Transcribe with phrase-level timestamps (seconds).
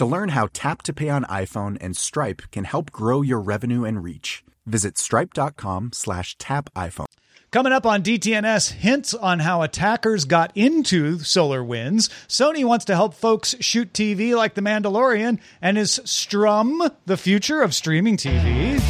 [0.00, 3.84] To learn how Tap to Pay on iPhone and Stripe can help grow your revenue
[3.84, 7.04] and reach, visit stripe.com slash tap iPhone.
[7.50, 12.08] Coming up on DTNS, hints on how attackers got into solar winds.
[12.28, 17.60] Sony wants to help folks shoot TV like The Mandalorian, and is Struum the future
[17.60, 18.80] of streaming TV?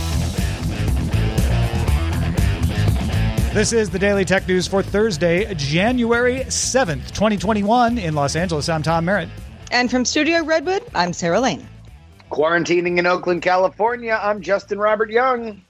[3.53, 8.69] This is the Daily Tech News for Thursday, January 7th, 2021, in Los Angeles.
[8.69, 9.29] I'm Tom Merritt.
[9.71, 11.67] And from Studio Redwood, I'm Sarah Lane.
[12.31, 15.63] Quarantining in Oakland, California, I'm Justin Robert Young.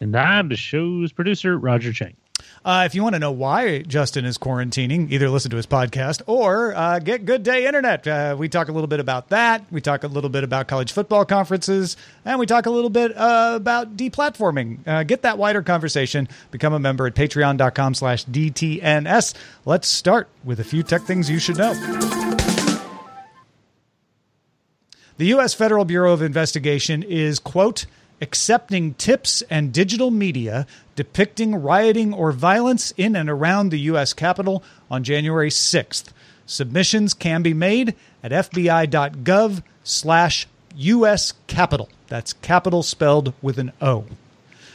[0.00, 2.16] And I'm the show's producer, Roger Chang.
[2.64, 6.22] Uh, if you want to know why Justin is quarantining, either listen to his podcast
[6.26, 8.06] or uh, get Good Day Internet.
[8.06, 9.64] Uh, we talk a little bit about that.
[9.70, 13.16] We talk a little bit about college football conferences, and we talk a little bit
[13.16, 14.86] uh, about deplatforming.
[14.86, 16.28] Uh, get that wider conversation.
[16.50, 19.34] Become a member at patreon.com slash DTNS.
[19.64, 22.23] Let's start with a few tech things you should know.
[25.16, 25.54] The U.S.
[25.54, 27.86] Federal Bureau of Investigation is, quote,
[28.20, 30.66] accepting tips and digital media
[30.96, 34.12] depicting rioting or violence in and around the U.S.
[34.12, 36.06] Capitol on January 6th.
[36.46, 41.34] Submissions can be made at fbi.gov slash U.S.
[41.46, 41.88] Capitol.
[42.08, 44.06] That's capital spelled with an O.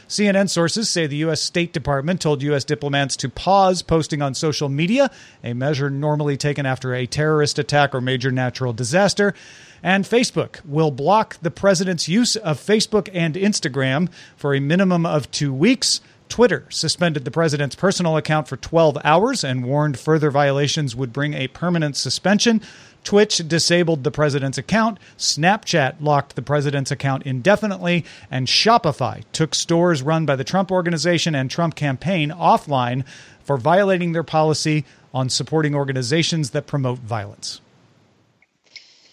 [0.08, 1.40] CNN sources say the U.S.
[1.40, 2.64] State Department told U.S.
[2.64, 5.10] diplomats to pause posting on social media,
[5.44, 9.34] a measure normally taken after a terrorist attack or major natural disaster.
[9.82, 15.30] And Facebook will block the president's use of Facebook and Instagram for a minimum of
[15.30, 16.00] two weeks.
[16.28, 21.34] Twitter suspended the president's personal account for 12 hours and warned further violations would bring
[21.34, 22.60] a permanent suspension.
[23.02, 30.02] Twitch disabled the president's account, Snapchat locked the president's account indefinitely, and Shopify took stores
[30.02, 33.04] run by the Trump Organization and Trump campaign offline
[33.42, 37.60] for violating their policy on supporting organizations that promote violence.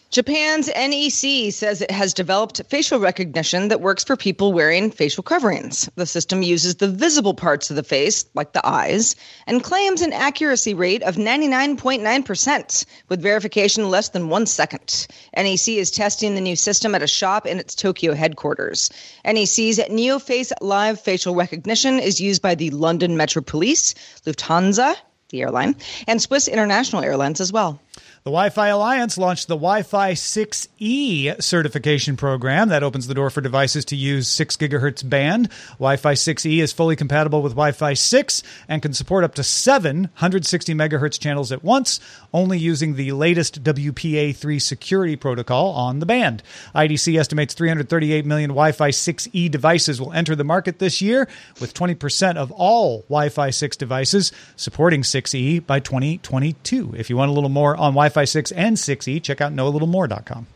[0.10, 5.90] Japan's NEC says it has developed facial recognition that works for people wearing facial coverings.
[5.96, 9.18] The system uses the visible parts of the face, like the eyes,
[9.48, 15.08] and claims an accuracy rate of 99.9%, with verification less than one second.
[15.36, 18.90] NEC is testing the new system at a shop in its Tokyo headquarters.
[19.26, 23.94] NEC's NeoFace Live facial recognition is used by the London Metro Police,
[24.26, 24.96] Lufthansa,
[25.30, 25.76] the airline,
[26.08, 27.82] and Swiss International Airlines as well.
[28.28, 33.30] The Wi Fi Alliance launched the Wi Fi 6E certification program that opens the door
[33.30, 35.48] for devices to use 6 gigahertz band.
[35.80, 39.44] Wi Fi 6E is fully compatible with Wi Fi 6 and can support up to
[39.44, 42.02] seven 160 megahertz channels at once,
[42.34, 46.44] only using the latest WPA 3 security protocol on the band.
[46.76, 51.30] IDC estimates 338 million Wi Fi 6E devices will enter the market this year,
[51.62, 56.94] with 20% of all Wi Fi 6 devices supporting 6E by 2022.
[56.98, 60.48] If you want a little more on Wi Fi 6 and 6E, check out knowalittlemore.com.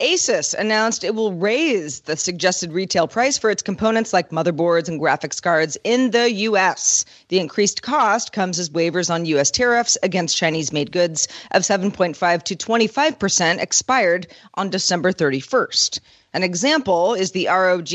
[0.00, 5.00] Asus announced it will raise the suggested retail price for its components like motherboards and
[5.00, 7.04] graphics cards in the U.S.
[7.28, 9.50] The increased cost comes as waivers on U.S.
[9.50, 15.98] tariffs against Chinese made goods of 7.5 to 25% expired on December 31st.
[16.32, 17.88] An example is the ROG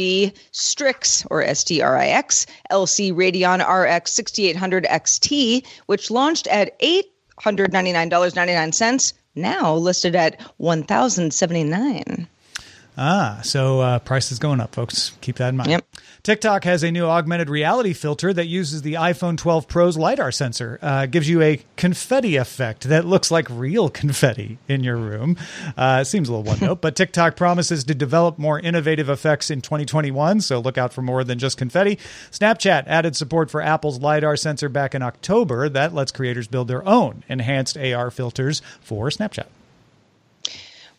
[0.51, 6.75] Strix or STRIX LC Radeon RX 6800 XT, which launched at
[7.43, 12.27] $899.99 now listed at 1079
[12.97, 15.13] Ah, so uh, price is going up, folks.
[15.21, 15.71] Keep that in mind.
[15.71, 15.85] Yep.
[16.21, 20.77] TikTok has a new augmented reality filter that uses the iPhone 12 Pro's LiDAR sensor.
[20.81, 25.37] Uh, gives you a confetti effect that looks like real confetti in your room.
[25.75, 29.61] Uh, seems a little one note, but TikTok promises to develop more innovative effects in
[29.61, 31.97] 2021, so look out for more than just confetti.
[32.31, 36.87] Snapchat added support for Apple's LiDAR sensor back in October that lets creators build their
[36.87, 39.47] own enhanced AR filters for Snapchat.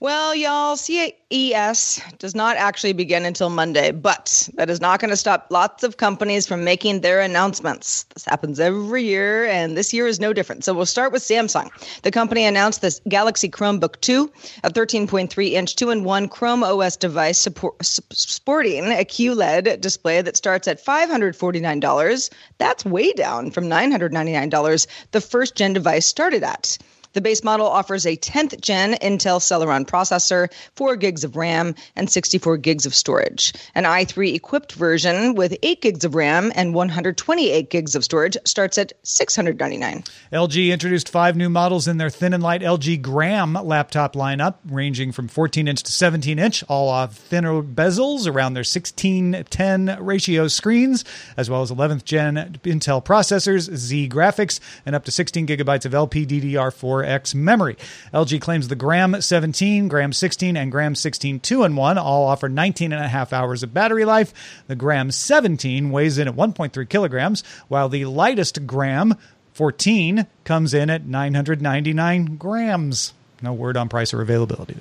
[0.01, 5.17] Well, y'all, CES does not actually begin until Monday, but that is not going to
[5.17, 8.03] stop lots of companies from making their announcements.
[8.13, 10.65] This happens every year, and this year is no different.
[10.65, 11.71] So we'll start with Samsung.
[12.03, 14.31] The company announced this Galaxy Chromebook 2,
[14.65, 20.37] a 13.3 inch 2 in 1 Chrome OS device support, sporting a QLED display that
[20.37, 22.31] starts at $549.
[22.59, 26.79] That's way down from $999 the first gen device started at.
[27.15, 32.11] The base model offers a 10th gen Intel Celeron processor, 4 gigs of RAM, and
[32.11, 33.53] 64 gigs of storage.
[33.77, 38.79] An i3 equipped version with 8 gigs of RAM and 128 gigs of storage starts
[38.79, 40.03] at 699.
[40.33, 45.13] LG introduced five new models in their thin and light LG Gram laptop lineup, ranging
[45.13, 51.05] from 14 inch to 17 inch, all off thinner bezels around their 1610 ratio screens,
[51.37, 55.93] as well as 11th gen Intel processors, Xe graphics, and up to 16 gigabytes of
[55.93, 57.77] LPDDR4 4X memory.
[58.13, 62.49] LG claims the Gram 17, Gram 16, and Gram 16 2 in 1 all offer
[62.49, 64.33] 19 and a half hours of battery life.
[64.67, 69.15] The Gram 17 weighs in at 1.3 kilograms, while the lightest Gram
[69.53, 73.13] 14 comes in at 999 grams.
[73.41, 74.77] No word on price or availability.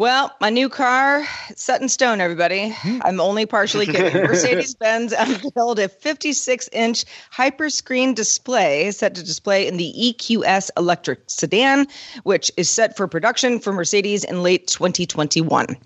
[0.00, 1.26] Well, my new car,
[1.56, 2.70] set in stone, everybody.
[2.70, 3.00] Hmm.
[3.04, 4.22] I'm only partially kidding.
[4.26, 11.20] Mercedes Benz unveiled a 56 inch hyperscreen display set to display in the EQS electric
[11.26, 11.86] sedan,
[12.22, 15.76] which is set for production for Mercedes in late 2021.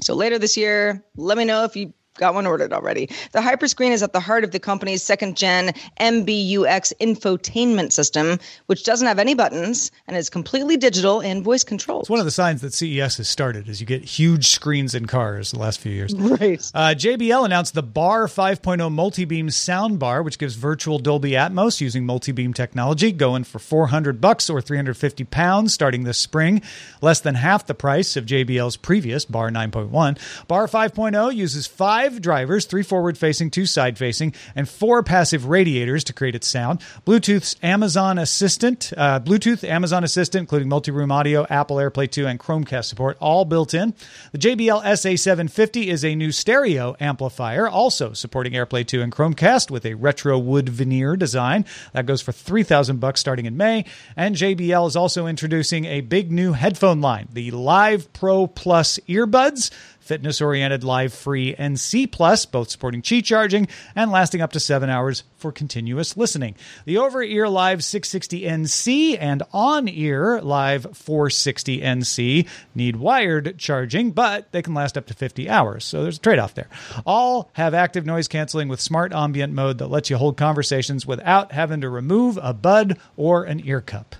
[0.00, 3.06] So later this year, let me know if you got one ordered already.
[3.32, 8.84] The Hyperscreen is at the heart of the company's second gen MBUX infotainment system, which
[8.84, 12.02] doesn't have any buttons and is completely digital and voice controlled.
[12.02, 15.06] It's one of the signs that CES has started as you get huge screens in
[15.06, 16.14] cars the last few years.
[16.28, 16.60] Right.
[16.74, 22.52] Uh, JBL announced the Bar 5.0 multi-beam soundbar, which gives virtual Dolby Atmos using multi-beam
[22.52, 26.60] technology, going for 400 bucks or 350 pounds starting this spring,
[27.00, 30.18] less than half the price of JBL's previous Bar 9.1.
[30.48, 36.04] Bar 5.0 uses five drivers, three forward facing, two side facing, and four passive radiators
[36.04, 36.80] to create its sound.
[37.06, 42.38] Bluetooth's Amazon Assistant, uh, Bluetooth Amazon Assistant, including multi room audio, Apple AirPlay 2, and
[42.38, 43.94] Chromecast support, all built in.
[44.32, 49.84] The JBL SA750 is a new stereo amplifier, also supporting AirPlay 2 and Chromecast with
[49.84, 51.64] a retro wood veneer design.
[51.92, 53.84] That goes for 3000 bucks starting in May.
[54.16, 59.70] And JBL is also introducing a big new headphone line, the Live Pro Plus earbuds
[60.08, 64.88] fitness oriented live free NC Plus, both supporting Qi charging and lasting up to seven
[64.88, 66.54] hours for continuous listening.
[66.86, 74.12] The over ear Live 660 NC and on ear Live 460 NC need wired charging,
[74.12, 75.84] but they can last up to 50 hours.
[75.84, 76.68] So there's a trade off there.
[77.04, 81.52] All have active noise canceling with smart ambient mode that lets you hold conversations without
[81.52, 84.16] having to remove a bud or an ear cup.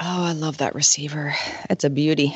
[0.00, 1.34] Oh, I love that receiver.
[1.68, 2.32] It's a beauty.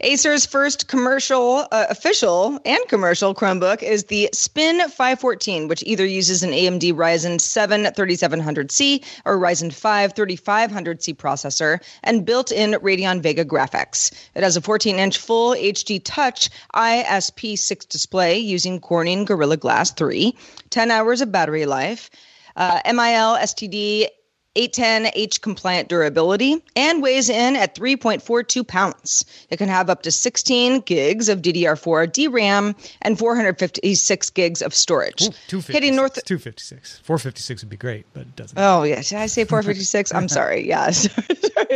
[0.00, 6.42] Acer's first commercial, uh, official and commercial Chromebook is the Spin 514, which either uses
[6.42, 13.44] an AMD Ryzen 7 3700C or Ryzen 5 3500C processor and built in Radeon Vega
[13.44, 14.12] graphics.
[14.34, 20.36] It has a 14 inch full HD touch ISP6 display using Corning Gorilla Glass 3,
[20.70, 22.10] 10 hours of battery life.
[22.56, 24.08] Uh, MIL STD
[24.56, 29.24] 810H compliant durability and weighs in at 3.42 pounds.
[29.50, 35.28] It can have up to 16 gigs of DDR4 DRAM and 456 gigs of storage.
[35.52, 37.00] Ooh, Hitting North 256.
[37.04, 38.58] 456 would be great, but it doesn't.
[38.58, 39.02] Oh, yeah.
[39.02, 40.14] Did I say 456?
[40.14, 40.66] I'm sorry.
[40.66, 40.90] Yeah.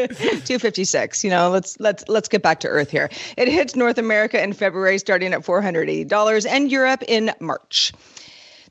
[0.00, 1.24] 256.
[1.24, 3.10] You know, let's let's let's get back to earth here.
[3.36, 7.92] It hits North America in February starting at $480 and Europe in March.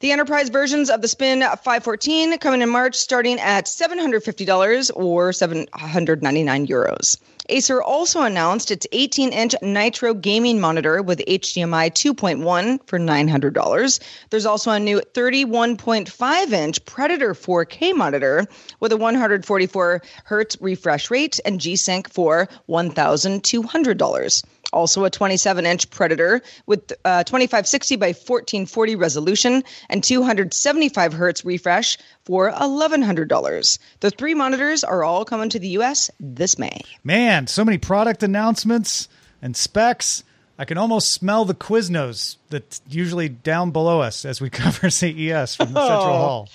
[0.02, 6.68] The enterprise versions of the Spin 514 coming in March, starting at $750 or 799
[6.68, 7.18] euros.
[7.50, 14.00] Acer also announced its 18 inch Nitro gaming monitor with HDMI 2.1 for $900.
[14.30, 18.48] There's also a new 31.5 inch Predator 4K monitor
[18.80, 25.90] with a 144 hertz refresh rate and G Sync for $1,200 also a 27 inch
[25.90, 33.80] Predator with uh, 2560 by 1440 resolution and 275 hertz refresh for $1,100.
[34.00, 36.82] The three monitors are all coming to the US this May.
[37.04, 39.08] Man, so many product announcements
[39.42, 40.24] and specs.
[40.60, 45.56] I can almost smell the Quiznos that's usually down below us as we cover CES
[45.56, 46.50] from the Central Hall.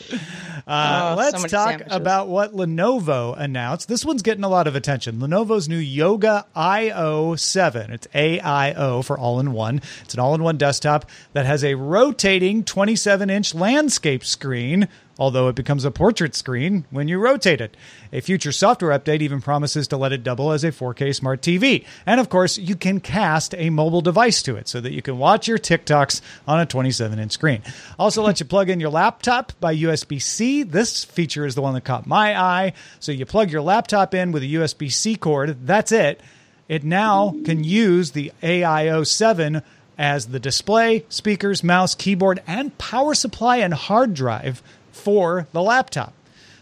[0.66, 1.96] Uh, Oh, let's so talk sandwiches.
[1.96, 3.88] about what Lenovo announced.
[3.88, 5.16] This one's getting a lot of attention.
[5.20, 7.92] Lenovo's new Yoga IO 7.
[7.92, 9.80] It's AIO for all in one.
[10.02, 15.48] It's an all in one desktop that has a rotating 27 inch landscape screen although
[15.48, 17.76] it becomes a portrait screen when you rotate it.
[18.12, 21.84] A future software update even promises to let it double as a 4K smart TV.
[22.06, 25.18] And of course, you can cast a mobile device to it so that you can
[25.18, 27.62] watch your TikToks on a 27 inch screen.
[27.98, 30.62] Also, lets you plug in your laptop by USB C.
[30.62, 32.72] This feature is the one that caught my eye.
[33.00, 36.20] So you plug your laptop in with a USB C cord, that's it.
[36.68, 39.62] It now can use the AIO 7
[39.98, 44.62] as the display, speakers, mouse, keyboard, and power supply and hard drive
[44.94, 46.12] for the laptop.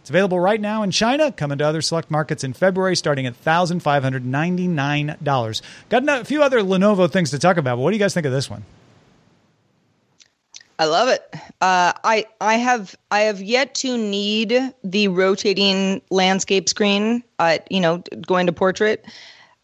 [0.01, 3.41] It's available right now in China, coming to other select markets in February, starting at
[3.45, 5.63] $1,599.
[5.89, 8.27] Got a few other Lenovo things to talk about, but what do you guys think
[8.27, 8.65] of this one?
[10.81, 11.23] I love it.
[11.61, 17.23] Uh, I I have I have yet to need the rotating landscape screen.
[17.39, 19.05] Uh, you know, going to portrait.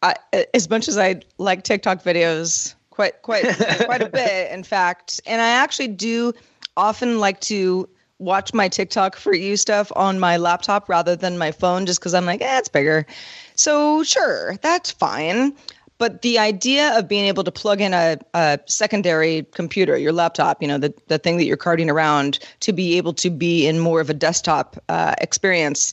[0.03, 0.15] I,
[0.55, 3.45] as much as I like TikTok videos, quite quite
[3.85, 6.33] quite a bit, in fact, and I actually do
[6.77, 11.53] often like to watch my TikTok for you stuff on my laptop rather than my
[11.53, 13.07] phone, just because I'm like, eh, it's bigger.
[13.55, 15.55] So sure, that's fine.
[15.99, 20.63] But the idea of being able to plug in a, a secondary computer, your laptop,
[20.63, 23.81] you know, the, the thing that you're carting around, to be able to be in
[23.81, 25.93] more of a desktop uh, experience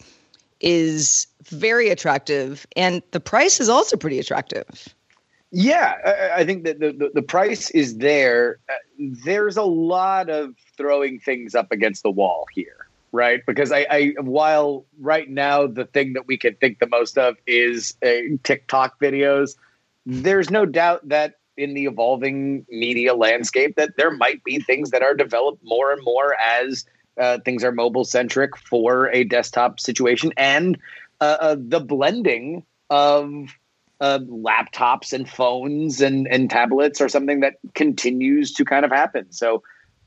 [0.62, 2.68] is very attractive.
[2.76, 4.94] And the price is also pretty attractive.
[5.58, 8.60] Yeah, I, think that the, the, the price is there.
[8.68, 8.74] Uh,
[9.24, 13.40] there's a lot of throwing things up against the wall here, right?
[13.48, 17.38] Because I, I while right now the thing that we can think the most of
[17.48, 19.56] is uh, TikTok videos,
[20.06, 25.04] there's no doubt that in the evolving media landscape that there might be things that
[25.04, 26.86] are developed more and more as
[27.18, 30.78] uh, things are mobile centric for a desktop situation and
[31.22, 33.48] uh, uh, the blending of
[34.02, 39.32] uh, laptops and phones and, and tablets are something that continues to kind of happen.
[39.32, 39.64] So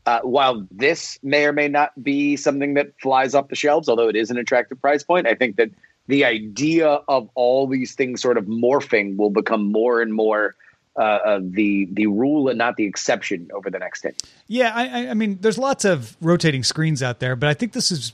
[0.06, 4.08] uh, while this may or may not be something that flies off the shelves, although
[4.08, 5.70] it is an attractive price point, I think that
[6.06, 10.54] the idea of all these things sort of morphing will become more and more
[10.96, 14.14] uh, the the rule and not the exception over the next 10.
[14.48, 17.92] Yeah, I, I- mean, there's lots of rotating screens out there, but I think this
[17.92, 18.12] is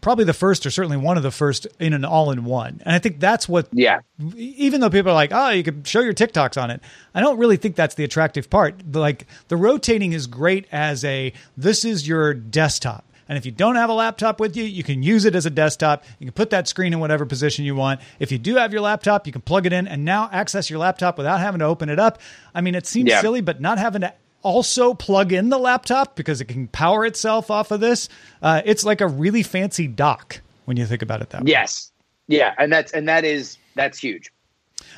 [0.00, 2.82] probably the first, or certainly one of the first, in an all-in-one.
[2.84, 4.00] And I think that's what Yeah.
[4.36, 6.80] even though people are like, oh, you could show your TikToks on it,
[7.14, 8.74] I don't really think that's the attractive part.
[8.94, 13.04] Like the rotating is great as a this is your desktop.
[13.28, 15.50] And if you don't have a laptop with you, you can use it as a
[15.50, 16.04] desktop.
[16.18, 18.00] You can put that screen in whatever position you want.
[18.18, 20.80] If you do have your laptop, you can plug it in and now access your
[20.80, 22.18] laptop without having to open it up.
[22.54, 23.20] I mean, it seems Yeah.
[23.22, 24.12] silly, but not having to
[24.42, 28.08] also plug in the laptop because it can power itself off of this,
[28.42, 31.50] uh, it's like a really fancy dock when you think about it that way.
[31.50, 31.92] Yes.
[32.28, 34.32] Yeah, and that's and that is that's huge.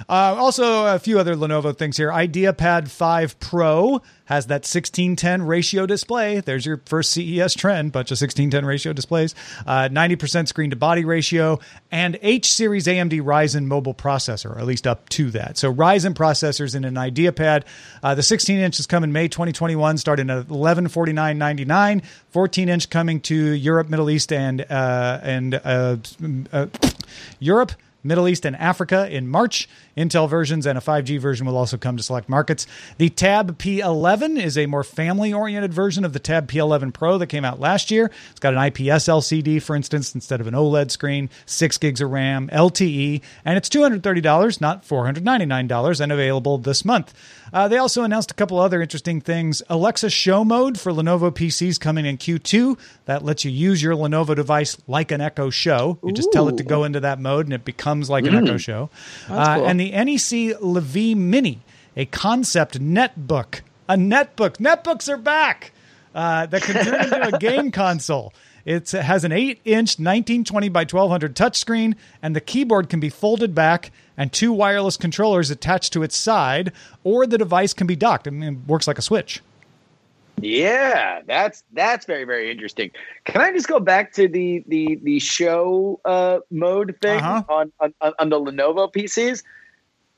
[0.09, 2.11] Uh, also, a few other Lenovo things here.
[2.11, 6.41] IdeaPad 5 Pro has that 1610 ratio display.
[6.41, 9.35] There's your first CES trend, bunch of 1610 ratio displays.
[9.67, 11.61] Uh, 90% screen to body ratio,
[11.91, 15.59] and H series AMD Ryzen mobile processor, or at least up to that.
[15.59, 17.65] So Ryzen processors in an IdeaPad.
[18.03, 22.05] Uh, the 16 inch is coming May 2021, starting at 1149.99.
[22.31, 25.97] 14 inch coming to Europe, Middle East, and uh, and uh,
[26.53, 26.67] uh,
[27.39, 27.73] Europe.
[28.05, 29.69] Middle East and Africa in March.
[29.97, 32.67] Intel versions and a 5G version will also come to select markets.
[32.99, 37.27] The Tab P11 is a more family oriented version of the Tab P11 Pro that
[37.27, 38.11] came out last year.
[38.31, 42.11] It's got an IPS LCD, for instance, instead of an OLED screen, 6 gigs of
[42.11, 47.15] RAM, LTE, and it's $230, not $499, and available this month.
[47.53, 49.63] Uh, they also announced a couple other interesting things.
[49.69, 52.77] Alexa Show Mode for Lenovo PCs coming in Q2.
[53.05, 55.99] That lets you use your Lenovo device like an Echo Show.
[56.03, 58.57] You just tell it to go into that mode and it becomes like an Echo
[58.57, 58.91] Show.
[59.29, 59.69] Uh, cool.
[59.69, 61.61] And the NEC LaVie Mini,
[61.97, 63.61] a concept netbook.
[63.89, 64.57] A netbook.
[64.59, 65.73] Netbooks are back.
[66.15, 68.33] Uh, that can turn into a game console.
[68.65, 73.11] It's, it has an 8 inch 1920 by 1200 touchscreen, and the keyboard can be
[73.11, 76.73] folded back and two wireless controllers attached to its side,
[77.03, 78.27] or the device can be docked.
[78.27, 79.43] I mean, it works like a switch.
[80.41, 82.91] Yeah, that's that's very very interesting.
[83.25, 87.43] Can I just go back to the the the show uh, mode thing Uh-huh.
[87.49, 89.43] on, on on the Lenovo PCs?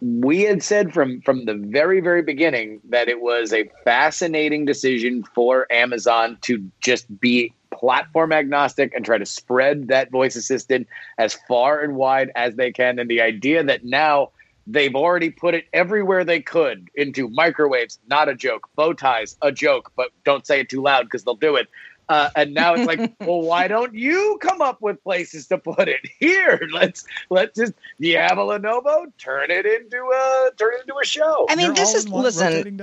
[0.01, 5.25] We had said from from the very very beginning that it was a fascinating decision
[5.35, 10.87] for Amazon to just be platform agnostic and try to spread that voice assistant
[11.19, 12.99] as far and wide as they can.
[12.99, 14.31] And the idea that now
[14.67, 18.69] They've already put it everywhere they could into microwaves, not a joke.
[18.75, 21.69] Bow ties, a joke, but don't say it too loud because they'll do it.
[22.09, 25.89] Uh, and now it's like, well, why don't you come up with places to put
[25.89, 26.01] it?
[26.19, 27.73] Here, let's let's just.
[28.01, 29.07] Do you have a Lenovo?
[29.19, 31.47] Turn it into a turn it into a show.
[31.49, 32.81] I mean, They're this is listen.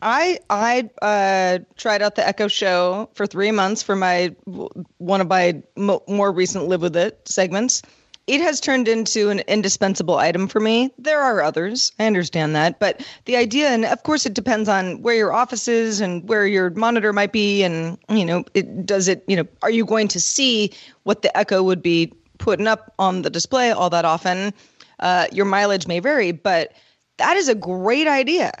[0.00, 4.34] I I uh, tried out the Echo Show for three months for my
[4.98, 7.82] one of my mo- more recent live with it segments.
[8.26, 10.92] It has turned into an indispensable item for me.
[10.96, 15.02] There are others, I understand that, but the idea, and of course, it depends on
[15.02, 19.08] where your office is and where your monitor might be, and you know, it does
[19.08, 19.24] it.
[19.26, 23.22] You know, are you going to see what the Echo would be putting up on
[23.22, 24.54] the display all that often?
[25.00, 26.72] Uh, your mileage may vary, but
[27.16, 28.52] that is a great idea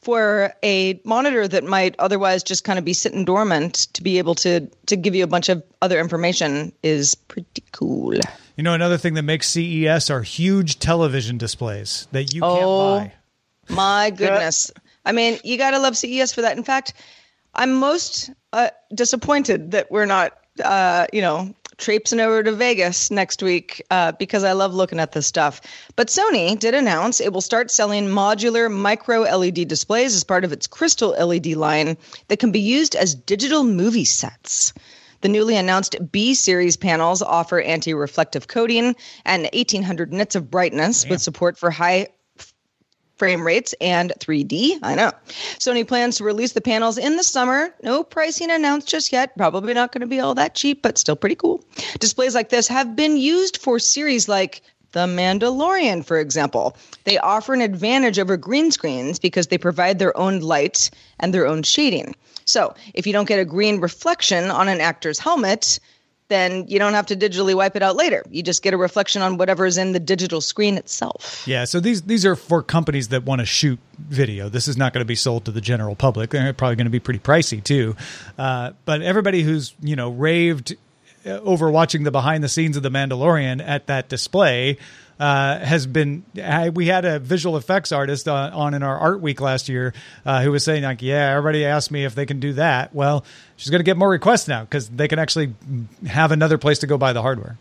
[0.00, 4.34] for a monitor that might otherwise just kind of be sitting dormant to be able
[4.34, 8.14] to to give you a bunch of other information is pretty cool.
[8.62, 12.54] You know, another thing that makes CES are huge television displays that you Oh.
[12.54, 13.10] can't
[13.68, 13.74] buy.
[13.74, 14.70] My goodness.
[15.04, 16.56] I mean, you got to love CES for that.
[16.56, 16.92] In fact,
[17.56, 23.42] I'm most uh, disappointed that we're not, uh, you know, traipsing over to Vegas next
[23.42, 25.60] week uh, because I love looking at this stuff.
[25.96, 30.52] But Sony did announce it will start selling modular micro LED displays as part of
[30.52, 31.96] its Crystal LED line
[32.28, 34.72] that can be used as digital movie sets.
[35.22, 41.08] The newly announced B series panels offer anti reflective coating and 1800 nits of brightness
[41.08, 42.08] with support for high
[43.16, 44.80] frame rates and 3D.
[44.82, 45.12] I know.
[45.60, 47.72] Sony plans to release the panels in the summer.
[47.80, 49.36] No pricing announced just yet.
[49.36, 51.64] Probably not going to be all that cheap, but still pretty cool.
[52.00, 56.76] Displays like this have been used for series like The Mandalorian, for example.
[57.04, 61.46] They offer an advantage over green screens because they provide their own light and their
[61.46, 62.16] own shading.
[62.44, 65.78] So, if you don't get a green reflection on an actor's helmet,
[66.32, 68.24] then you don't have to digitally wipe it out later.
[68.30, 71.44] You just get a reflection on whatever is in the digital screen itself.
[71.46, 74.48] Yeah, so these these are for companies that want to shoot video.
[74.48, 76.30] This is not going to be sold to the general public.
[76.30, 77.96] They're probably going to be pretty pricey too.
[78.38, 80.74] Uh, but everybody who's you know raved
[81.26, 84.78] uh, over watching the behind the scenes of the Mandalorian at that display
[85.22, 86.24] uh, has been.
[86.74, 89.94] We had a visual effects artist on, on in our art week last year
[90.26, 92.92] uh, who was saying like, yeah, everybody asked me if they can do that.
[92.92, 93.24] Well,
[93.56, 95.54] she's going to get more requests now because they can actually
[96.08, 97.56] have another place to go buy the hardware.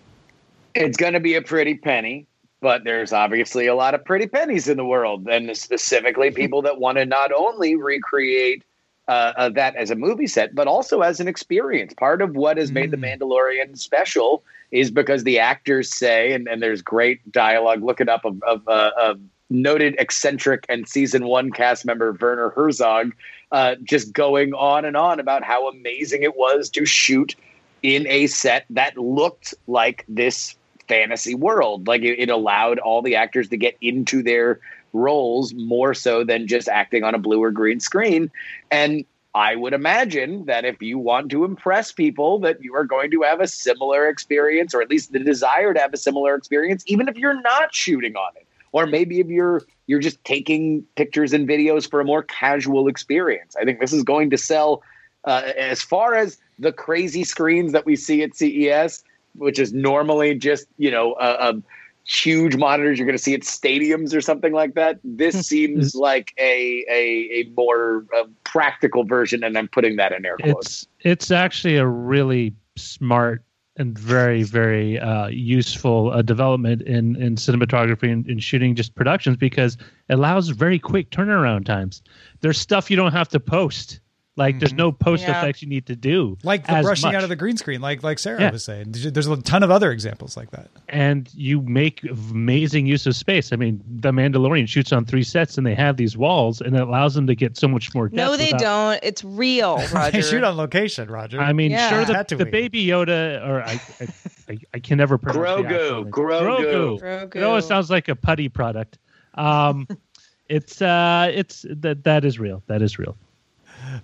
[0.74, 2.26] It's going to be a pretty penny,
[2.62, 6.80] but there's obviously a lot of pretty pennies in the world, and specifically people that
[6.80, 8.64] want to not only recreate
[9.12, 11.94] uh, uh, that as a movie set, but also as an experience.
[11.94, 16.64] Part of what has made The Mandalorian special is because the actors say, and, and
[16.64, 17.84] there's great dialogue.
[17.84, 19.20] Look it up of, of, uh, of
[19.50, 23.12] noted eccentric and season one cast member Werner Herzog,
[23.52, 27.36] uh, just going on and on about how amazing it was to shoot
[27.84, 30.56] in a set that looked like this
[30.88, 31.86] fantasy world.
[31.86, 34.62] Like it, it allowed all the actors to get into their
[34.94, 38.32] roles more so than just acting on a blue or green screen.
[38.70, 43.12] And I would imagine that if you want to impress people, that you are going
[43.12, 46.84] to have a similar experience, or at least the desire to have a similar experience,
[46.88, 48.46] even if you're not shooting on it.
[48.74, 53.56] Or maybe if you're you're just taking pictures and videos for a more casual experience.
[53.60, 54.82] I think this is going to sell
[55.26, 59.04] uh, as far as the crazy screens that we see at CES,
[59.36, 61.62] which is normally just you know a, a
[62.12, 65.00] huge monitors you're going to see at stadiums or something like that.
[65.04, 70.26] This seems like a a, a more uh, practical version, and I'm putting that in
[70.26, 70.84] air quotes.
[70.84, 73.44] It's it's actually a really smart
[73.78, 79.38] and very very uh, useful uh, development in in cinematography and in shooting just productions
[79.38, 79.78] because
[80.10, 82.02] it allows very quick turnaround times.
[82.42, 84.02] There's stuff you don't have to post.
[84.42, 85.40] Like there's no post Yeah.
[85.40, 86.38] effects you need to do.
[86.44, 87.16] like the as brushing much.
[87.16, 88.52] out of the green screen, like like Sarah Yeah.
[88.52, 88.88] was saying.
[88.92, 90.70] There's a ton of other examples like that.
[90.90, 93.54] and you make amazing use of space.
[93.54, 96.82] I mean, the Mandalorian shoots on three sets, and they have these walls, and it
[96.82, 98.08] allows them to get so much more.
[98.10, 99.00] Depth No, they without- don't.
[99.04, 100.12] It's real, Roger.
[100.12, 101.40] They shoot on location, Roger.
[101.40, 101.90] I mean, Yeah.
[101.90, 104.08] sure, the, the baby Yoda, or I, I,
[104.50, 106.10] I, I can never pronounce the Grogu.
[106.10, 107.00] Grogu.
[107.00, 107.36] Grogu.
[107.36, 108.98] It always sounds like a putty product.
[109.36, 109.88] Um,
[110.50, 112.64] it's uh, it's that that is real.
[112.68, 113.16] That is real.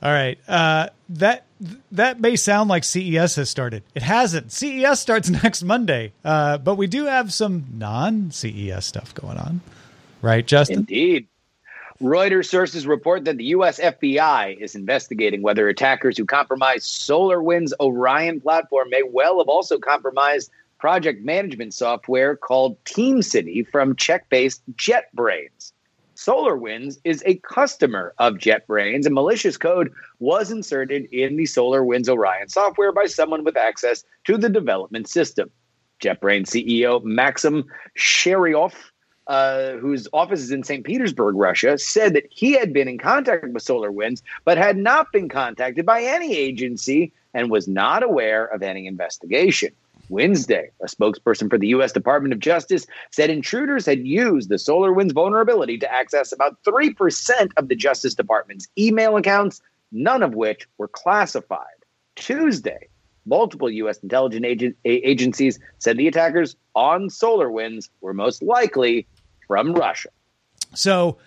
[0.02, 0.38] All right.
[0.48, 1.46] Uh, that
[1.92, 3.84] that may sound like CES has started.
[3.96, 4.52] It hasn't.
[4.52, 9.62] CES starts next Monday, uh, but we do have some non-CES stuff going on,
[10.22, 10.80] right, Justin?
[10.80, 11.28] Indeed.
[12.02, 13.80] Reuters sources report that the U.S.
[13.80, 20.52] FBI is investigating whether attackers who compromised SolarWinds Orion platform may well have also compromised
[20.78, 25.72] project management software called TeamCity from Czech-based JetBrains.
[26.18, 32.50] SolarWinds is a customer of JetBrains, and malicious code was inserted in the SolarWinds Orion
[32.50, 35.52] software by someone with access to the development system.
[36.02, 38.74] JetBrains CEO Maxim Shafirov
[39.28, 40.86] uh, whose office is in St.
[40.86, 45.28] Petersburg, Russia, said that he had been in contact with SolarWinds, but had not been
[45.28, 49.74] contacted by any agency and was not aware of any investigation.
[50.10, 51.92] Wednesday, a spokesperson for the U.S.
[51.92, 57.68] Department of Justice said intruders had used the SolarWinds vulnerability to access about 3% of
[57.68, 61.66] the Justice Department's email accounts, none of which were classified.
[62.16, 62.88] Tuesday,
[63.26, 63.98] multiple U.S.
[64.00, 69.08] intelligence agencies said the attackers on SolarWinds were most likely
[69.48, 70.10] from Russia.
[70.74, 71.18] So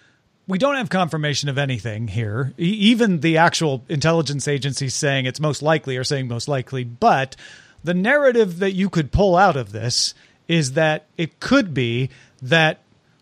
[0.47, 2.53] we don't have confirmation of anything here.
[2.59, 7.37] E- even the actual intelligence agencies saying it's most likely are saying most likely, but
[7.85, 10.15] the narrative that you could pull out of this
[10.49, 12.11] is that it could be
[12.43, 12.81] that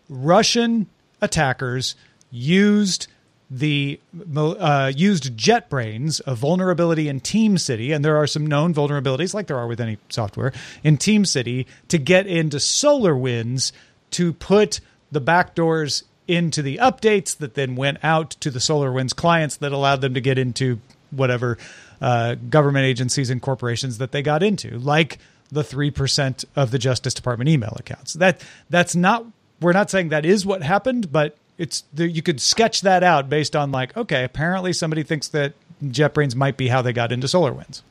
[0.09, 0.87] Russian
[1.21, 1.95] attackers
[2.31, 3.07] used
[3.51, 3.99] the
[4.35, 9.57] uh, used JetBrains, a vulnerability in TeamCity, and there are some known vulnerabilities, like there
[9.57, 13.71] are with any software, in TeamCity, to get into SolarWinds
[14.11, 14.79] to put
[15.11, 20.01] the backdoors into the updates that then went out to the SolarWinds clients that allowed
[20.01, 20.79] them to get into
[21.11, 21.57] whatever
[22.01, 25.19] uh, government agencies and corporations that they got into, like
[25.51, 28.13] the three percent of the Justice Department email accounts.
[28.13, 29.25] That that's not.
[29.61, 33.55] We're not saying that is what happened, but it's you could sketch that out based
[33.55, 37.81] on like, okay, apparently somebody thinks that JetBrains might be how they got into SolarWinds.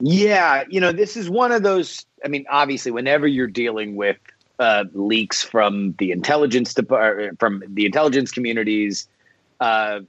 [0.00, 2.04] Yeah, you know, this is one of those.
[2.24, 4.18] I mean, obviously, whenever you're dealing with
[4.58, 9.08] uh, leaks from the intelligence department, from the intelligence communities,
[9.60, 10.00] uh,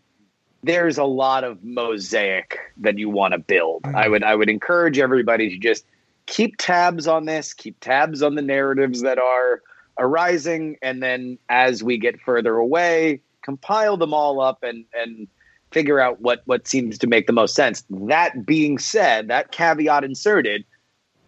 [0.63, 3.83] there's a lot of mosaic that you want to build.
[3.83, 3.95] Mm-hmm.
[3.95, 5.85] I would I would encourage everybody to just
[6.25, 9.61] keep tabs on this, keep tabs on the narratives that are
[9.97, 15.27] arising, and then as we get further away, compile them all up and and
[15.71, 17.83] figure out what what seems to make the most sense.
[17.89, 20.65] That being said, that caveat inserted,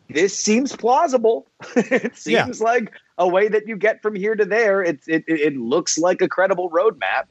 [0.10, 1.48] this seems plausible.
[1.76, 2.66] it seems yeah.
[2.66, 4.82] like a way that you get from here to there.
[4.82, 7.26] It, it it looks like a credible roadmap.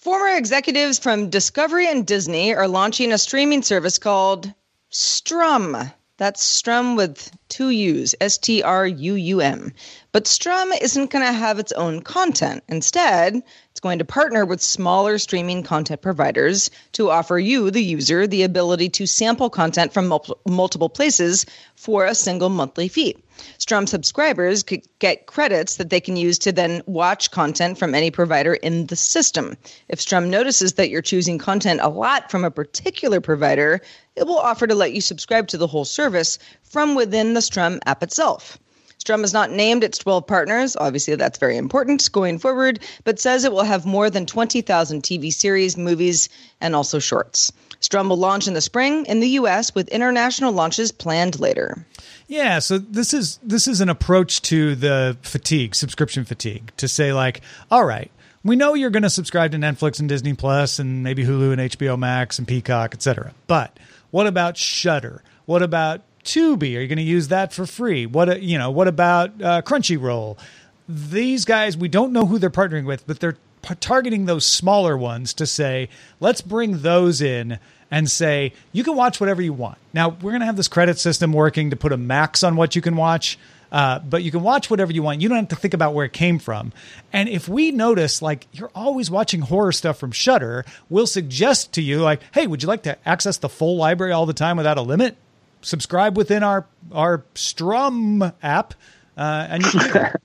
[0.00, 4.50] Former executives from Discovery and Disney are launching a streaming service called
[4.90, 5.92] Struum.
[6.16, 9.74] That's Struum with two U's, S T R U U M.
[10.12, 12.64] But Struum isn't going to have its own content.
[12.66, 18.26] Instead, it's going to partner with smaller streaming content providers to offer you, the user,
[18.26, 21.44] the ability to sample content from mul- multiple places
[21.76, 23.18] for a single monthly fee.
[23.58, 28.10] Struum subscribers could get credits that they can use to then watch content from any
[28.10, 29.56] provider in the system.
[29.88, 33.80] If Struum notices that you're choosing content a lot from a particular provider,
[34.16, 37.80] it will offer to let you subscribe to the whole service from within the Strum
[37.86, 38.58] app itself.
[39.02, 40.76] Struum has not named its 12 partners.
[40.76, 45.32] Obviously, that's very important going forward, but says it will have more than 20,000 TV
[45.32, 46.28] series, movies,
[46.60, 47.50] and also shorts.
[47.80, 51.86] Struum will launch in the spring in the US with international launches planned later.
[52.28, 57.14] Yeah, so this is this is an approach to the fatigue, subscription fatigue, to say
[57.14, 58.10] like, all right,
[58.44, 61.72] we know you're going to subscribe to Netflix and Disney Plus and maybe Hulu and
[61.72, 63.32] HBO Max and Peacock, etc.
[63.46, 63.78] But
[64.10, 65.22] what about Shudder?
[65.46, 66.76] What about Tubi?
[66.76, 68.06] Are you going to use that for free?
[68.06, 68.70] What you know?
[68.70, 70.38] What about uh, Crunchyroll?
[70.88, 73.36] These guys, we don't know who they're partnering with, but they're
[73.80, 75.88] targeting those smaller ones to say,
[76.20, 77.58] let's bring those in
[77.90, 79.78] and say you can watch whatever you want.
[79.92, 82.76] Now we're going to have this credit system working to put a max on what
[82.76, 83.36] you can watch.
[83.72, 85.20] Uh, but you can watch whatever you want.
[85.20, 86.72] You don't have to think about where it came from.
[87.12, 91.82] And if we notice, like you're always watching horror stuff from Shudder, we'll suggest to
[91.82, 94.76] you, like, hey, would you like to access the full library all the time without
[94.76, 95.16] a limit?
[95.62, 98.74] Subscribe within our our Struum app,
[99.16, 100.14] uh, and you can.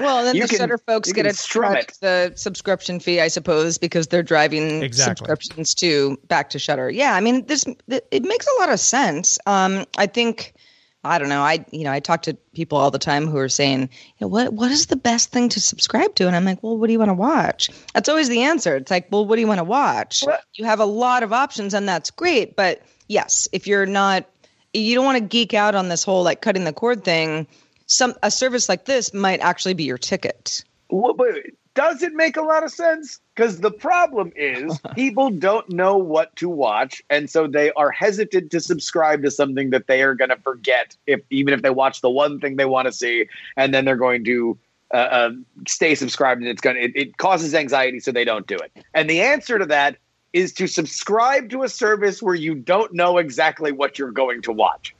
[0.00, 3.28] Well, then You the can- Shudder folks get can to strum the subscription fee, I
[3.28, 5.26] suppose, because they're driving Exactly.
[5.26, 6.88] subscriptions to back to Shudder.
[6.88, 9.38] Yeah, I mean, this it makes a lot of sense.
[9.44, 10.54] Um, I think
[11.04, 11.42] I don't know.
[11.42, 13.88] I you know I talk to people all the time who are saying, you
[14.22, 16.26] know, what what is the best thing to subscribe to?
[16.26, 17.68] And I'm like, well, what do you want to watch?
[17.92, 18.76] That's always the answer.
[18.76, 20.24] It's like, well, what do you want to watch?
[20.26, 22.56] Well- You have a lot of options, and that's great.
[22.56, 24.24] But yes, if you're not,
[24.74, 27.46] you don't want to geek out on this whole like cutting the cord thing.
[27.86, 30.64] Some a service like this might actually be your ticket.
[30.88, 31.34] Well, but
[31.74, 33.20] does it make a lot of sense?
[33.34, 38.50] Because the problem is people don't know what to watch, and so they are hesitant
[38.50, 40.96] to subscribe to something that they are going to forget.
[41.06, 43.96] If even if they watch the one thing they want to see, and then they're
[43.96, 44.58] going to
[44.92, 45.30] uh, uh,
[45.66, 48.72] stay subscribed, and it's going to it, it causes anxiety, so they don't do it.
[48.94, 49.96] And the answer to that
[50.32, 54.52] is to subscribe to a service where you don't know exactly what you're going to
[54.52, 54.94] watch.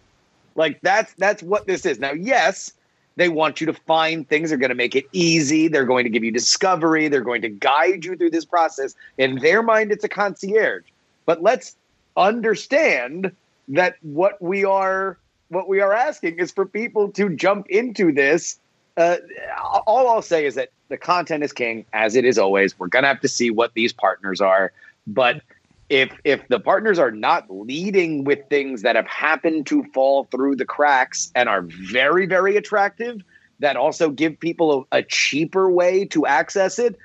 [0.55, 1.99] Like that's that's what this is.
[1.99, 2.73] Now, yes,
[3.17, 4.51] they want you to find things.
[4.51, 5.69] They're going to make it easy.
[5.69, 7.09] They're going to give you discovery.
[7.09, 8.95] They're going to guide you through this process.
[9.19, 10.85] In their mind, it's a concierge.
[11.25, 11.77] But let's
[12.17, 13.33] understand
[13.69, 15.19] that what we are
[15.49, 18.59] what we are asking is for people to jump into this.
[18.97, 19.17] Uh,
[19.87, 22.79] all I'll say is that the content is king, as it is always.
[22.79, 24.73] We're going to have to see what these partners are,
[25.07, 25.43] but
[25.89, 30.57] if if the partners are not leading with things that have happened to fall through
[30.57, 33.21] the cracks and are very very attractive
[33.61, 36.97] that also give people a, a cheaper way to access it,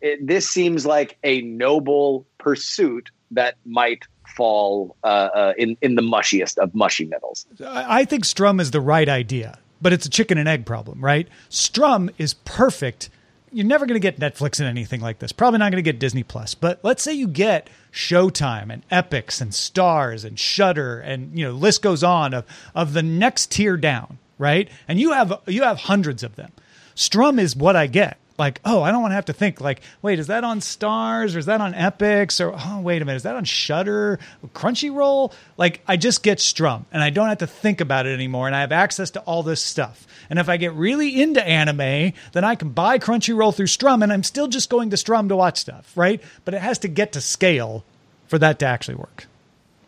[0.00, 6.02] it this seems like a noble pursuit that might fall uh, uh, in in the
[6.02, 10.10] mushiest of mushy middles I I think Struum is the right idea, but it's a
[10.10, 11.28] chicken and egg problem, right?
[11.50, 13.10] Struum is perfect.
[13.52, 15.32] You're never going to get Netflix and anything like this.
[15.32, 16.54] Probably not going to get Disney Plus.
[16.54, 21.52] But let's say you get Showtime and Epix and Starz and Shudder and you know
[21.52, 24.68] list goes on of of the next tier down, right?
[24.88, 26.52] And you have you have hundreds of them.
[26.96, 28.18] Struum is what I get.
[28.38, 31.36] Like, oh, I don't want to have to think like, wait, is that on Starz
[31.36, 34.18] or is that on Epix or oh, wait a minute, is that on Shudder,
[34.54, 35.32] Crunchyroll?
[35.56, 38.56] Like, I just get Struum and I don't have to think about it anymore, and
[38.56, 40.06] I have access to all this stuff.
[40.32, 44.10] And if I get really into anime, then I can buy Crunchyroll through Struum, and
[44.10, 46.22] I'm still just going to Struum to watch stuff, right?
[46.46, 47.84] But it has to get to scale
[48.28, 49.26] for that to actually work.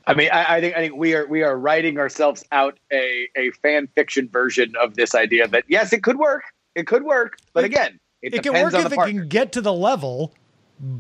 [0.06, 3.26] I mean, I, I think I think we are we are writing ourselves out a
[3.34, 6.42] a fan fiction version of this idea that yes, it could work,
[6.74, 9.20] it could work, but It- again, it, It can work if it partner.
[9.20, 10.30] can get to the level,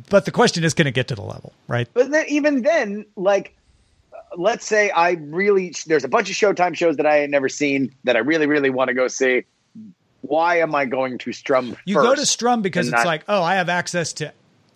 [0.08, 1.86] but the question is, can it get to the level, right?
[1.92, 3.54] But then, even then, like,
[4.36, 7.94] let's say I really there's a bunch of Showtime shows that I had never seen
[8.04, 9.44] that I really really want to go see.
[10.22, 11.76] Why am I going to Struum?
[11.84, 14.32] You first go to Struum because it's not- like, oh, I have access to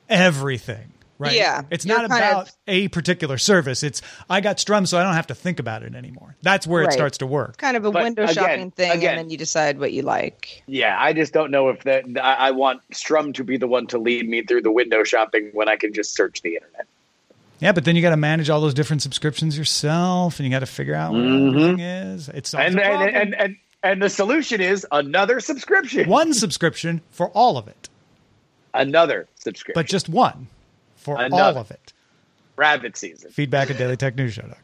[0.09, 0.93] everything.
[1.21, 1.33] Right.
[1.35, 3.83] Yeah, It's not about of- a particular service.
[3.83, 6.37] It's I got Struum, so I don't have to think about it anymore.
[6.43, 7.57] That's where it starts to work.
[7.57, 10.03] Kind of a But window again- shopping thing, again- and then you decide what you
[10.03, 10.63] like.
[10.69, 12.05] Yeah, I just don't know if that.
[12.23, 15.51] I, I want Struum to be the one to lead me through the window shopping
[15.55, 16.87] when I can just search the internet.
[17.61, 20.61] Yeah, but then you got to manage all those different subscriptions yourself, and you got
[20.61, 22.29] to figure out what everything is.
[22.29, 26.09] It's And and, and and and the solution is another subscription.
[26.09, 27.89] one subscription for all of it,
[28.75, 29.73] Another subscription.
[29.81, 30.47] but just one
[30.97, 31.93] for all of it.
[32.57, 33.31] rabbit season.
[33.31, 34.55] Feedback at dailytechnewsshow.com.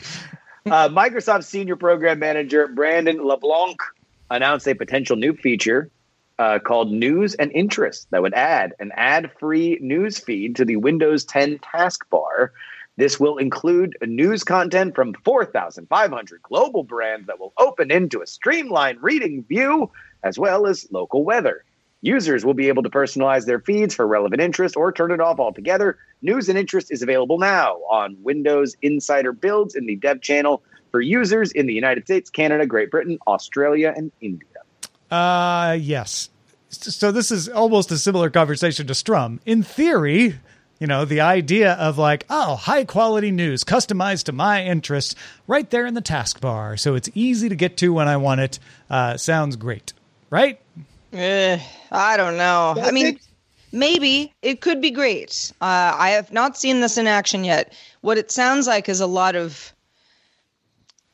[0.66, 3.80] Uh, Microsoft Senior Program Manager Brandon LeBlanc
[4.30, 5.88] announced a potential new feature
[6.38, 10.76] uh, called News and Interest that would add an ad free news feed to the
[10.76, 12.50] Windows 10 taskbar.
[12.96, 19.02] This will include news content from 4,500 global brands that will open into a streamlined
[19.02, 19.90] reading view,
[20.22, 21.64] as well as local weather.
[22.00, 25.40] Users will be able to personalize their feeds for relevant interest or turn it off
[25.40, 25.98] altogether.
[26.22, 31.00] News and interest is available now on Windows Insider Builds in the dev channel for
[31.00, 34.47] users in the United States, Canada, Great Britain, Australia, and India.
[35.10, 36.30] Uh, yes.
[36.70, 39.40] So this is almost a similar conversation to Struum.
[39.46, 40.38] In theory,
[40.78, 45.16] you know, the idea of like, oh, high quality news customized to my interest
[45.46, 46.78] right there in the taskbar.
[46.78, 48.58] So it's easy to get to when I want it.
[48.88, 49.92] Uh, sounds great,
[50.30, 50.60] right?
[51.12, 51.58] Eh,
[51.90, 52.74] I don't know.
[52.80, 53.18] I mean,
[53.72, 55.52] maybe it could be great.
[55.60, 57.72] Uh, I have not seen this in action yet.
[58.02, 59.72] What it sounds like is a lot of,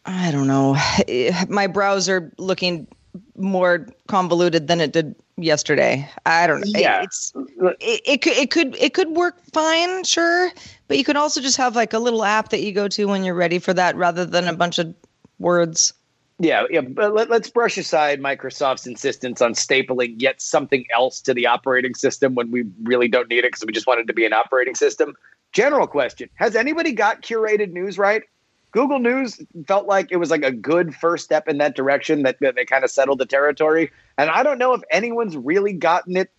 [0.04, 0.76] I don't know,
[1.48, 2.88] my browser looking
[3.36, 6.08] more convoluted than it did yesterday.
[6.26, 6.78] I don't know.
[6.78, 7.02] Yeah.
[7.02, 7.32] It's
[7.80, 10.50] it, it could it could it could work fine, sure,
[10.88, 13.24] but you could also just have like a little app that you go to when
[13.24, 14.94] you're ready for that, rather than a bunch of
[15.38, 15.92] words.
[16.40, 21.32] Yeah, yeah, but let, us brush aside Microsoft's insistence on stapling yet something else to
[21.32, 24.12] the operating system when we really don't need it because we just want it to
[24.12, 25.14] be an operating system.
[25.52, 28.24] General question: Has anybody got curated news right?
[28.74, 32.36] Google News felt like it was like a good first step in that direction that,
[32.40, 33.92] that they kind of settled the territory.
[34.18, 36.32] And I don't know if anyone's really gotten it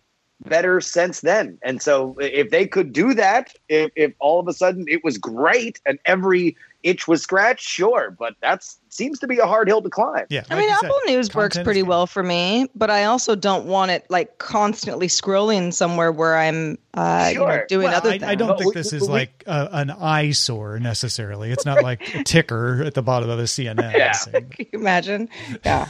[0.44, 1.58] better since then.
[1.62, 5.16] And so if they could do that, if, if all of a sudden it was
[5.16, 8.14] great and every itch was scratched, sure.
[8.18, 10.24] But that seems to be a hard hill to climb.
[10.30, 10.44] Yeah.
[10.48, 13.66] I mean, Apple said, News works pretty is- well for me, but I also don't
[13.66, 18.12] want it like constantly scrolling somewhere where I'm uh, you know, doing Well, other I,
[18.12, 18.22] things.
[18.22, 21.50] I don't But think we- this we- is we- like a, an eyesore necessarily.
[21.50, 23.92] It's not like a ticker at the bottom of a CNN.
[23.92, 24.12] Yeah.
[24.12, 25.28] saying- Can you imagine?
[25.64, 25.88] Yeah.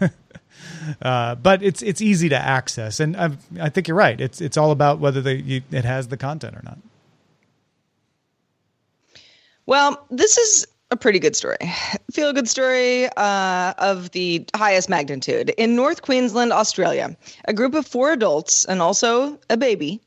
[1.02, 3.30] uh, but it's it's easy to access, and I,
[3.60, 4.20] I think you're right.
[4.20, 6.78] It's it's all about whether the, you, it has the content or not.
[9.68, 11.58] Well, this is a pretty good story.
[12.10, 15.50] Feel good story uh, of the highest magnitude.
[15.58, 20.00] In North Queensland, Australia, a group of four adults and also a baby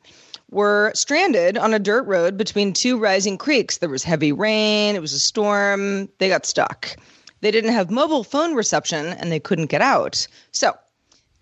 [0.49, 3.77] were stranded on a dirt road between two rising creeks.
[3.77, 6.95] There was heavy rain, it was a storm, they got stuck.
[7.41, 10.27] They didn't have mobile phone reception and they couldn't get out.
[10.53, 10.73] So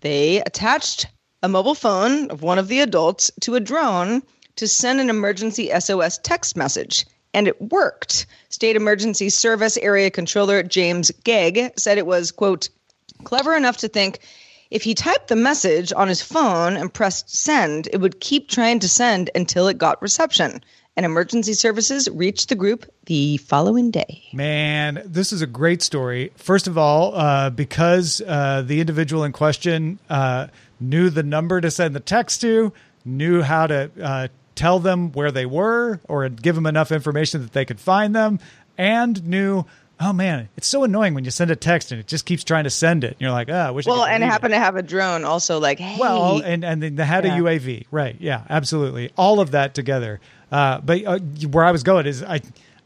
[0.02, 1.06] they attached
[1.42, 4.22] a mobile phone of one of the adults to a drone
[4.56, 7.06] to send an emergency SOS text message.
[7.32, 8.26] And it worked.
[8.48, 12.68] State Emergency Service Area Controller James Gegg said it was, quote,
[13.24, 14.20] clever enough to think
[14.70, 18.78] if he typed the message on his phone and pressed send, it would keep trying
[18.80, 20.62] to send until it got reception.
[20.96, 24.22] And emergency services reached the group the following day.
[24.32, 26.32] Man, this is a great story.
[26.36, 31.70] First of all, uh, because uh, the individual in question uh, knew the number to
[31.70, 32.72] send the text to,
[33.04, 34.28] knew how to uh,
[34.60, 38.38] tell them where they were or give them enough information that they could find them,
[38.76, 39.64] and knew,
[39.98, 42.64] oh man, it's so annoying when you send a text and it just keeps trying
[42.64, 43.12] to send it.
[43.12, 44.76] And you're like, ah, I wish I Well, could and delete it." happened to have
[44.76, 45.96] a drone also like, hey.
[45.98, 47.36] Well, and and they had Yeah.
[47.38, 48.16] a UAV, right?
[48.20, 49.10] Yeah, absolutely.
[49.16, 50.20] All of that together.
[50.52, 51.18] Uh, but uh,
[51.50, 52.40] where I was going is I.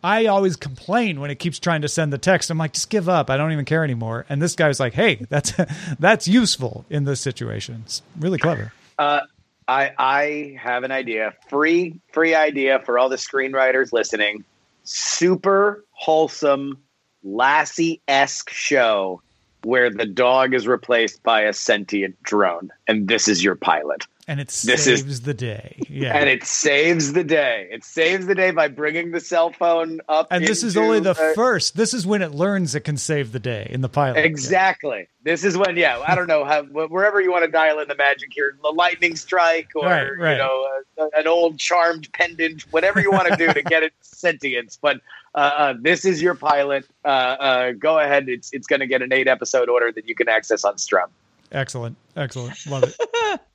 [0.06, 2.50] I always complain when it keeps trying to send the text.
[2.50, 3.30] I'm like, just give up.
[3.30, 4.26] I don't even care anymore.
[4.28, 5.54] And this guy was like, hey, that's
[5.98, 7.84] that's useful in this situation.
[7.86, 8.74] It's really clever.
[8.98, 9.20] Uh,
[9.68, 11.34] I I have an idea.
[11.48, 14.44] Free free idea for all the screenwriters listening.
[14.84, 16.78] Super wholesome
[17.22, 19.22] Lassie esque show
[19.62, 24.06] where the dog is replaced by a sentient drone, and this is your pilot.
[24.26, 25.76] And it This is- saves the day.
[25.88, 26.16] Yeah.
[26.16, 27.68] And it saves the day.
[27.70, 30.28] It saves the day by bringing the cell phone up.
[30.30, 31.76] And this is only the uh, first.
[31.76, 34.24] This is when it learns it can save the day in the pilot.
[34.24, 35.08] Exactly.
[35.22, 37.94] This is when, yeah, I don't know how wherever you want to dial in the
[37.96, 40.32] magic here, the lightning strike or Right, right.
[40.32, 43.92] you know uh, an old charmed pendant, whatever you want to do to get it
[44.00, 44.78] sentience.
[44.80, 45.00] But
[45.34, 46.86] uh, uh, this is your pilot.
[47.04, 48.28] Uh, uh, go ahead.
[48.30, 51.08] It's it's going to get an eight episode order that you can access on Struum.
[51.52, 51.96] Excellent.
[52.16, 52.66] Excellent.
[52.66, 53.40] Love it.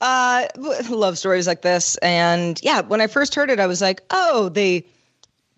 [0.00, 0.46] Uh,
[0.90, 1.96] love stories like this.
[1.98, 4.84] And yeah, when I first heard it, I was like, oh, they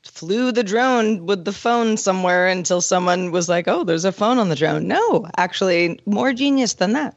[0.03, 4.39] flew the drone with the phone somewhere until someone was like, oh, there's a phone
[4.39, 4.87] on the drone.
[4.87, 7.17] No, actually, more genius than that.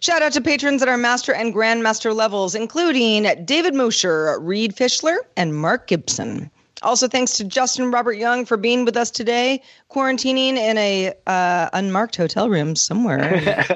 [0.00, 5.16] Shout out to patrons at our master and grandmaster levels, including David Mosher, Reed Fischler,
[5.36, 6.50] and Mark Gibson.
[6.82, 11.70] Also, thanks to Justin Robert Young for being with us today, quarantining in a uh,
[11.72, 13.66] unmarked hotel room somewhere.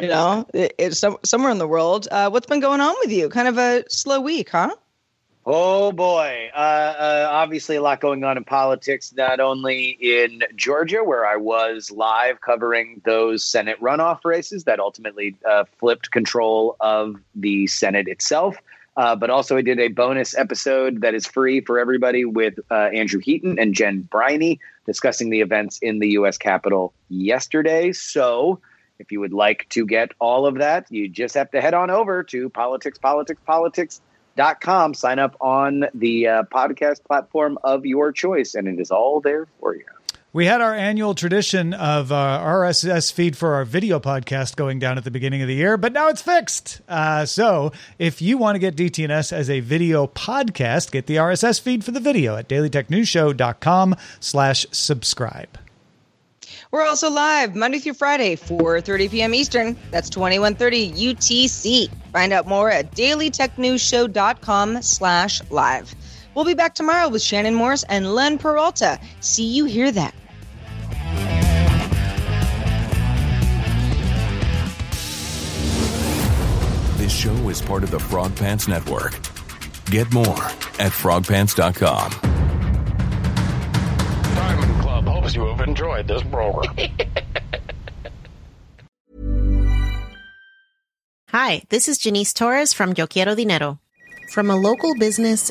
[0.00, 2.08] you know, it, it's some, somewhere in the world.
[2.10, 3.28] Uh, what's been going on with you?
[3.28, 4.74] Kind of a slow week, huh?
[5.46, 6.50] Oh boy.
[6.54, 11.36] Uh, uh, obviously, a lot going on in politics, not only in Georgia, where I
[11.36, 18.06] was live covering those Senate runoff races that ultimately uh, flipped control of the Senate
[18.06, 18.58] itself,
[18.96, 22.74] uh, but also I did a bonus episode that is free for everybody with uh,
[22.74, 26.38] Andrew Heaton and Jen Briney discussing the events in the U.S.
[26.38, 27.92] Capitol yesterday.
[27.92, 28.60] So,
[28.98, 31.90] if you would like to get all of that, you just have to head on
[31.90, 34.00] over to politics, politics, politics
[34.36, 34.94] dot com.
[34.94, 39.46] Sign up on the uh, podcast platform of your choice, and it is all there
[39.58, 39.84] for you.
[40.32, 44.96] We had our annual tradition of uh, RSS feed for our video podcast going down
[44.96, 46.80] at the beginning of the year, but now it's fixed.
[46.88, 51.60] Uh, so if you want to get DTNS as a video podcast, get the RSS
[51.60, 55.58] feed for the video at dailytechnewsshow.com slash subscribe.
[56.70, 59.34] We're also live Monday through Friday, 4.30 p.m.
[59.34, 59.76] Eastern.
[59.90, 61.90] That's 2130 UTC.
[62.12, 65.92] Find out more at dailytechnewsshow.com slash live.
[66.34, 69.00] We'll be back tomorrow with Shannon Morris and Len Peralta.
[69.20, 70.14] See you hear that.
[76.96, 79.18] This show is part of the Frog Pants Network.
[79.86, 80.44] Get more
[80.78, 82.10] at frogpants.com.
[84.34, 86.76] Diamond Club hopes you have enjoyed this program.
[91.30, 93.80] Hi, this is Janice Torres from Yo Quiero Dinero.
[94.32, 95.50] From a local business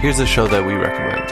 [0.00, 1.28] Here's a show that we recommend.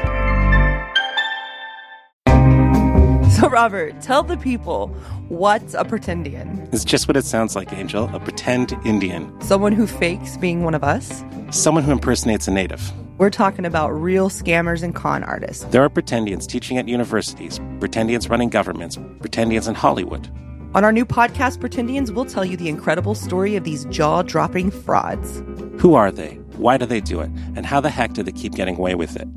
[3.33, 4.89] So, Robert, tell the people
[5.29, 6.75] what's a pretendian?
[6.75, 9.41] It's just what it sounds like, Angel a pretend Indian.
[9.41, 11.23] Someone who fakes being one of us?
[11.53, 12.93] Someone who impersonates a native.
[13.19, 15.63] We're talking about real scammers and con artists.
[15.67, 20.29] There are pretendians teaching at universities, pretendians running governments, pretendians in Hollywood.
[20.75, 24.73] On our new podcast, Pretendians, we'll tell you the incredible story of these jaw dropping
[24.73, 25.41] frauds.
[25.79, 26.41] Who are they?
[26.57, 27.31] Why do they do it?
[27.57, 29.29] And how the heck do they keep getting away with it?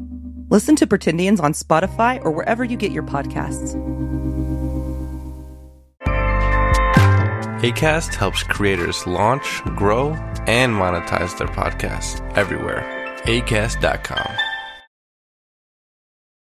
[0.49, 3.75] Listen to Pretendians on Spotify or wherever you get your podcasts.
[7.61, 10.11] ACAST helps creators launch, grow,
[10.47, 12.83] and monetize their podcasts everywhere.
[13.25, 14.48] ACAST.com.